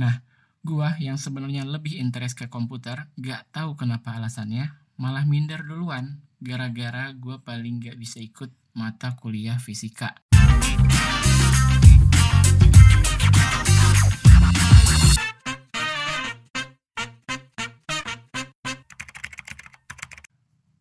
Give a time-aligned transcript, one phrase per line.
[0.00, 0.24] Nah,
[0.64, 7.12] gua yang sebenarnya lebih interest ke komputer, gak tahu kenapa alasannya, malah minder duluan, gara-gara
[7.12, 10.16] gua paling gak bisa ikut mata kuliah fisika.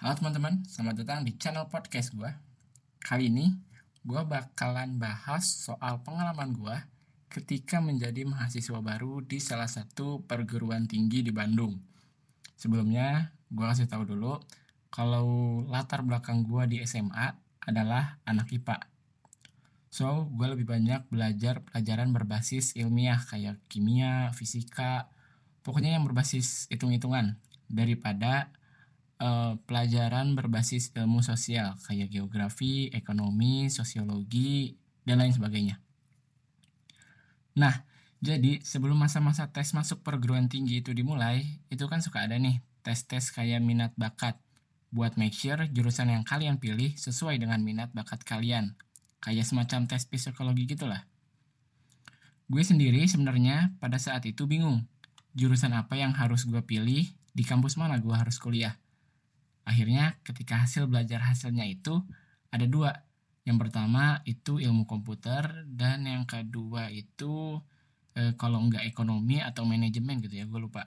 [0.00, 2.32] Halo teman-teman, selamat datang di channel podcast gua.
[2.96, 3.52] Kali ini,
[4.08, 6.88] gua bakalan bahas soal pengalaman gua
[7.32, 11.80] ketika menjadi mahasiswa baru di salah satu perguruan tinggi di Bandung.
[12.60, 14.36] Sebelumnya, gue kasih tahu dulu
[14.92, 17.32] kalau latar belakang gue di SMA
[17.64, 18.76] adalah anak IPA.
[19.88, 25.08] So, gue lebih banyak belajar pelajaran berbasis ilmiah kayak kimia, fisika,
[25.64, 27.40] pokoknya yang berbasis hitung-hitungan
[27.72, 28.52] daripada
[29.20, 34.76] uh, pelajaran berbasis ilmu sosial kayak geografi, ekonomi, sosiologi,
[35.08, 35.80] dan lain sebagainya.
[37.58, 37.84] Nah,
[38.22, 43.34] jadi sebelum masa-masa tes masuk perguruan tinggi itu dimulai, itu kan suka ada nih tes-tes
[43.34, 44.38] kayak minat bakat.
[44.92, 48.76] Buat make sure jurusan yang kalian pilih sesuai dengan minat bakat kalian.
[49.18, 51.02] Kayak semacam tes psikologi gitulah.
[52.46, 54.84] Gue sendiri sebenarnya pada saat itu bingung.
[55.32, 58.76] Jurusan apa yang harus gue pilih, di kampus mana gue harus kuliah.
[59.64, 62.04] Akhirnya ketika hasil belajar hasilnya itu,
[62.52, 62.92] ada dua
[63.42, 67.58] yang pertama itu ilmu komputer dan yang kedua itu
[68.14, 70.86] e, kalau nggak ekonomi atau manajemen gitu ya, gue lupa.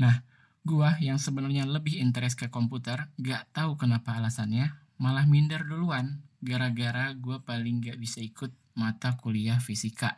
[0.00, 0.24] Nah,
[0.64, 7.12] gue yang sebenarnya lebih interest ke komputer, nggak tahu kenapa alasannya, malah minder duluan gara-gara
[7.12, 10.16] gue paling nggak bisa ikut mata kuliah fisika.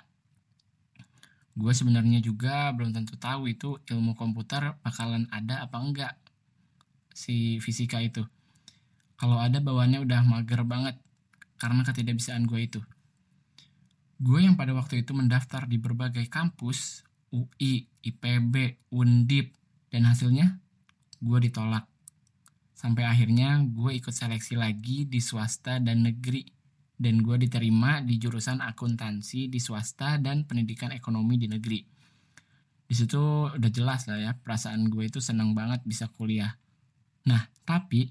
[1.59, 6.15] Gue sebenarnya juga belum tentu tahu itu ilmu komputer bakalan ada apa enggak
[7.11, 8.23] si fisika itu.
[9.19, 10.95] Kalau ada bawaannya udah mager banget
[11.59, 12.81] karena ketidakbisaan gue itu.
[14.19, 19.55] Gue yang pada waktu itu mendaftar di berbagai kampus, UI, IPB, Undip,
[19.95, 20.59] dan hasilnya
[21.23, 21.87] gue ditolak.
[22.75, 26.47] Sampai akhirnya gue ikut seleksi lagi di swasta dan negeri.
[26.99, 31.78] Dan gue diterima di jurusan akuntansi di swasta dan pendidikan ekonomi di negeri.
[32.91, 36.59] Di situ udah jelas lah ya, perasaan gue itu seneng banget bisa kuliah.
[37.31, 38.10] Nah, tapi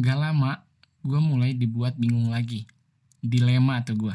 [0.00, 0.64] gak lama
[1.04, 2.64] gue mulai dibuat bingung lagi
[3.22, 4.14] dilema tuh gue.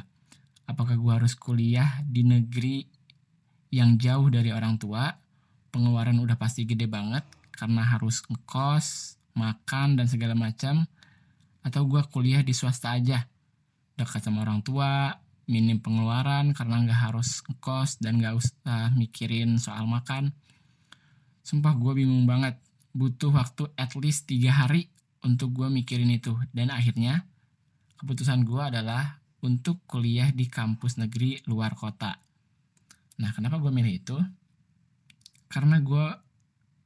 [0.67, 2.83] Apakah gue harus kuliah di negeri
[3.71, 5.07] yang jauh dari orang tua,
[5.71, 7.23] pengeluaran udah pasti gede banget
[7.55, 10.83] karena harus ngekos, makan dan segala macam,
[11.63, 13.23] atau gue kuliah di swasta aja,
[13.95, 15.15] dekat sama orang tua,
[15.47, 20.35] minim pengeluaran karena nggak harus ngekos dan nggak usah mikirin soal makan.
[21.47, 22.59] Sumpah gue bingung banget,
[22.91, 24.91] butuh waktu at least tiga hari
[25.23, 27.23] untuk gue mikirin itu dan akhirnya
[27.97, 32.17] keputusan gue adalah untuk kuliah di kampus negeri luar kota.
[33.17, 34.17] Nah, kenapa gue milih itu?
[35.49, 36.05] Karena gue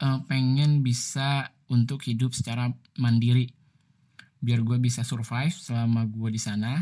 [0.01, 3.47] uh, pengen bisa untuk hidup secara mandiri.
[4.41, 6.79] Biar gue bisa survive selama gue di sana.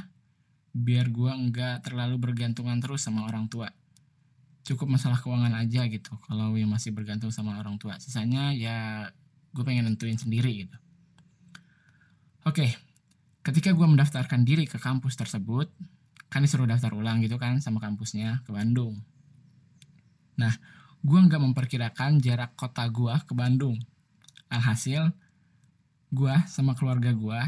[0.69, 3.69] Biar gue nggak terlalu bergantungan terus sama orang tua.
[4.65, 6.13] Cukup masalah keuangan aja gitu.
[6.29, 7.97] Kalau yang masih bergantung sama orang tua.
[7.97, 9.09] Sisanya ya
[9.49, 10.77] gue pengen nentuin sendiri gitu.
[12.47, 12.71] Oke, okay,
[13.43, 15.71] ketika gue mendaftarkan diri ke kampus tersebut
[16.29, 19.01] kan disuruh daftar ulang gitu kan sama kampusnya ke Bandung.
[20.37, 20.53] Nah
[20.99, 23.79] gue nggak memperkirakan jarak kota gue ke Bandung.
[24.51, 25.09] Alhasil
[26.09, 27.41] gue sama keluarga gue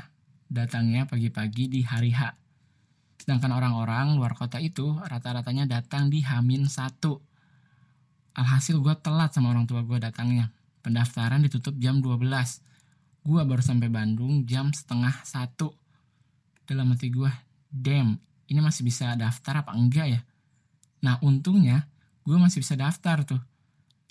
[0.51, 2.35] datangnya pagi-pagi di hari H.
[3.21, 7.21] Sedangkan orang-orang luar kota itu rata-ratanya datang di Hamin satu.
[8.33, 10.49] Alhasil gue telat sama orang tua gue datangnya.
[10.81, 12.70] Pendaftaran ditutup jam 12
[13.21, 15.73] gue baru sampai Bandung jam setengah satu.
[16.65, 17.29] Dalam hati gue
[17.69, 18.17] damn
[18.49, 20.21] ini masih bisa daftar apa enggak ya?
[21.05, 21.87] Nah untungnya
[22.25, 23.41] gue masih bisa daftar tuh.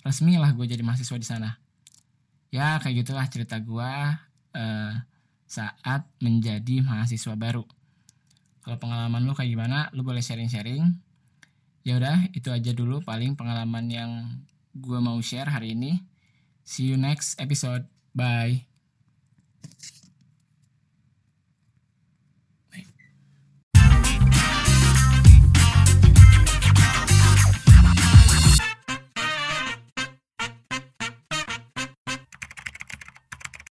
[0.01, 1.49] Resmi lah gue jadi mahasiswa di sana.
[2.51, 3.91] Ya kayak gitulah cerita gue
[4.57, 4.93] uh,
[5.47, 7.63] saat menjadi mahasiswa baru.
[8.61, 9.89] Kalau pengalaman lu kayak gimana?
[9.91, 10.85] Lu boleh sharing-sharing.
[11.81, 14.11] Ya udah itu aja dulu paling pengalaman yang
[14.77, 15.99] gue mau share hari ini.
[16.61, 17.89] See you next episode.
[18.11, 18.70] Bye